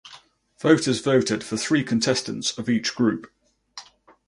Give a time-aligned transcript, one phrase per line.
[0.59, 3.31] Voters voted for three contestants of each group.